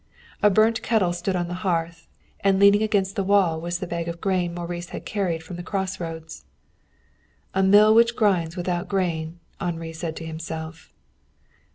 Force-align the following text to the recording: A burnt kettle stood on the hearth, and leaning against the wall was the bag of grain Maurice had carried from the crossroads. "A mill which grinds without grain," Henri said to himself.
A 0.41 0.49
burnt 0.49 0.81
kettle 0.81 1.13
stood 1.13 1.35
on 1.35 1.47
the 1.47 1.53
hearth, 1.61 2.07
and 2.39 2.57
leaning 2.59 2.81
against 2.81 3.15
the 3.15 3.23
wall 3.23 3.61
was 3.61 3.77
the 3.77 3.85
bag 3.85 4.07
of 4.07 4.19
grain 4.19 4.51
Maurice 4.55 4.89
had 4.89 5.05
carried 5.05 5.43
from 5.43 5.57
the 5.57 5.61
crossroads. 5.61 6.43
"A 7.53 7.61
mill 7.61 7.93
which 7.93 8.15
grinds 8.15 8.57
without 8.57 8.87
grain," 8.89 9.39
Henri 9.59 9.93
said 9.93 10.15
to 10.15 10.25
himself. 10.25 10.91